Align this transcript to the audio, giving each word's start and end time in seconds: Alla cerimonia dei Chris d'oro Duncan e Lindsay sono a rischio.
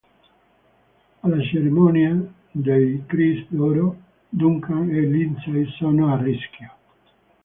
Alla 1.19 1.39
cerimonia 1.51 2.19
dei 2.53 3.03
Chris 3.05 3.45
d'oro 3.49 3.97
Duncan 4.29 4.89
e 4.89 4.99
Lindsay 5.01 5.67
sono 5.77 6.11
a 6.11 6.19
rischio. 6.19 6.71